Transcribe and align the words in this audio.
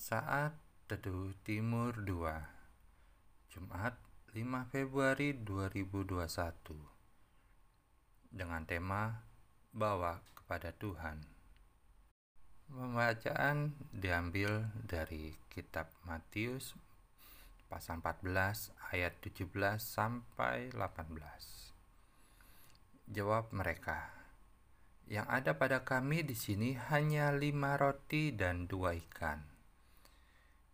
Saat 0.00 0.56
Teduh 0.88 1.36
Timur 1.44 1.92
2 1.92 3.52
Jumat 3.52 4.00
5 4.32 4.72
Februari 4.72 5.36
2021 5.36 6.24
Dengan 8.32 8.64
tema 8.64 9.20
Bawa 9.76 10.24
kepada 10.32 10.72
Tuhan 10.72 11.20
Pembacaan 12.72 13.76
diambil 13.92 14.72
dari 14.88 15.36
kitab 15.52 15.92
Matius 16.08 16.72
pasal 17.68 18.00
14 18.00 18.72
ayat 18.96 19.12
17 19.20 19.52
sampai 19.76 20.72
18 20.72 21.12
Jawab 23.04 23.52
mereka, 23.52 24.08
yang 25.12 25.28
ada 25.28 25.60
pada 25.60 25.84
kami 25.84 26.24
di 26.24 26.32
sini 26.32 26.72
hanya 26.88 27.28
lima 27.36 27.76
roti 27.76 28.32
dan 28.32 28.64
dua 28.64 28.96
ikan. 28.96 29.59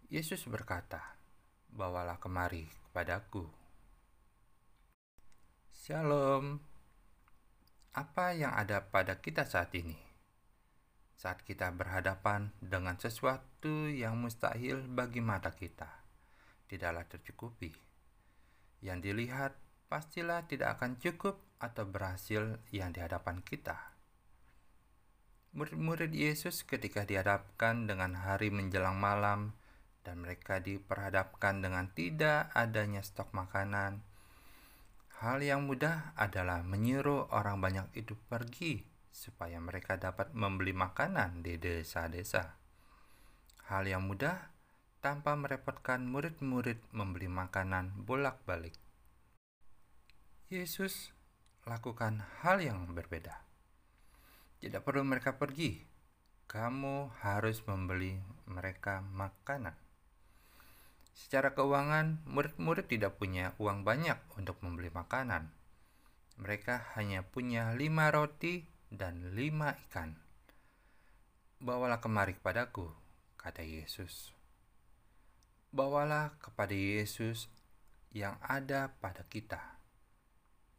Yesus 0.07 0.47
berkata, 0.47 1.19
"Bawalah 1.67 2.23
kemari 2.23 2.71
kepadaku." 2.87 3.43
Shalom. 5.75 6.63
Apa 7.91 8.31
yang 8.31 8.55
ada 8.55 8.87
pada 8.87 9.19
kita 9.19 9.43
saat 9.43 9.75
ini? 9.75 9.99
Saat 11.19 11.43
kita 11.43 11.75
berhadapan 11.75 12.55
dengan 12.63 12.95
sesuatu 13.03 13.91
yang 13.91 14.15
mustahil 14.15 14.87
bagi 14.87 15.19
mata 15.19 15.51
kita, 15.51 15.91
tidaklah 16.71 17.03
tercukupi. 17.11 17.75
Yang 18.87 19.11
dilihat 19.11 19.59
pastilah 19.91 20.47
tidak 20.47 20.79
akan 20.79 21.03
cukup 21.03 21.43
atau 21.59 21.83
berhasil 21.83 22.63
yang 22.71 22.95
di 22.95 23.03
hadapan 23.03 23.43
kita. 23.43 23.75
Murid-murid 25.51 26.15
Yesus 26.15 26.63
ketika 26.63 27.03
dihadapkan 27.03 27.91
dengan 27.91 28.15
hari 28.23 28.55
menjelang 28.55 29.01
malam 29.03 29.57
dan 30.07 30.23
mereka 30.23 30.63
diperhadapkan 30.63 31.59
dengan 31.59 31.91
tidak 31.91 32.55
adanya 32.55 33.03
stok 33.03 33.35
makanan, 33.35 34.07
hal 35.19 35.43
yang 35.43 35.67
mudah 35.67 36.15
adalah 36.15 36.63
menyuruh 36.63 37.35
orang 37.35 37.59
banyak 37.59 37.91
itu 37.99 38.15
pergi 38.31 38.87
supaya 39.11 39.59
mereka 39.59 39.99
dapat 39.99 40.31
membeli 40.31 40.71
makanan 40.71 41.43
di 41.43 41.59
desa-desa. 41.59 42.55
Hal 43.67 43.91
yang 43.91 44.07
mudah 44.07 44.55
tanpa 45.03 45.35
merepotkan 45.35 46.07
murid-murid 46.07 46.79
membeli 46.95 47.27
makanan 47.27 48.07
bolak-balik. 48.07 48.79
Yesus 50.47 51.11
lakukan 51.67 52.23
hal 52.47 52.63
yang 52.63 52.95
berbeda. 52.95 53.43
Tidak 54.63 54.87
perlu 54.87 55.03
mereka 55.03 55.35
pergi, 55.35 55.83
kamu 56.47 57.11
harus 57.27 57.59
membeli 57.67 58.23
mereka 58.47 59.03
makanan. 59.03 59.86
Secara 61.17 61.57
keuangan, 61.57 62.21
murid-murid 62.29 62.93
tidak 62.93 63.17
punya 63.17 63.57
uang 63.57 63.89
banyak 63.89 64.21
untuk 64.37 64.61
membeli 64.61 64.93
makanan. 64.93 65.49
Mereka 66.37 66.93
hanya 67.01 67.25
punya 67.25 67.73
lima 67.73 68.13
roti 68.13 68.69
dan 68.93 69.33
lima 69.33 69.73
ikan. 69.89 70.13
Bawalah 71.57 72.05
kemari 72.05 72.37
kepadaku, 72.37 72.93
kata 73.41 73.65
Yesus. 73.65 74.37
Bawalah 75.73 76.37
kepada 76.37 76.77
Yesus 76.77 77.49
yang 78.13 78.37
ada 78.45 78.93
pada 79.01 79.25
kita 79.25 79.77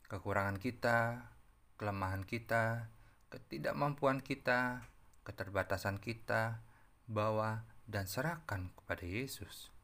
kekurangan 0.07 0.55
kita, 0.57 1.27
kelemahan 1.75 2.23
kita, 2.23 2.87
ketidakmampuan 3.27 4.23
kita, 4.23 4.87
keterbatasan 5.27 5.99
kita, 5.99 6.63
bawa 7.11 7.67
dan 7.87 8.07
serahkan 8.07 8.71
kepada 8.71 9.03
Yesus. 9.03 9.76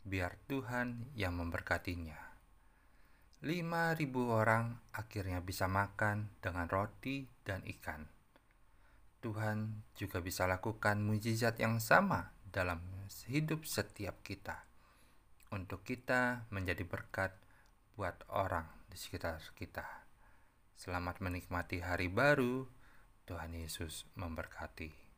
Biar 0.00 0.40
Tuhan 0.48 1.12
yang 1.12 1.36
memberkatinya. 1.36 2.16
Lima 3.44 3.92
ribu 3.92 4.32
orang 4.32 4.80
akhirnya 4.96 5.44
bisa 5.44 5.68
makan 5.68 6.32
dengan 6.40 6.68
roti 6.68 7.28
dan 7.44 7.60
ikan. 7.68 8.08
Tuhan 9.20 9.84
juga 9.92 10.24
bisa 10.24 10.48
lakukan 10.48 11.04
mujizat 11.04 11.60
yang 11.60 11.76
sama 11.84 12.32
dalam 12.48 12.80
hidup 13.28 13.68
setiap 13.68 14.24
kita. 14.24 14.64
Untuk 15.52 15.84
kita 15.84 16.48
menjadi 16.48 16.84
berkat 16.88 17.36
buat 18.00 18.16
orang 18.32 18.64
di 18.88 18.96
sekitar 18.96 19.44
kita. 19.52 19.84
Selamat 20.80 21.20
menikmati 21.20 21.84
hari 21.84 22.08
baru. 22.08 22.64
Tuhan 23.28 23.52
Yesus 23.52 24.08
memberkati. 24.16 25.09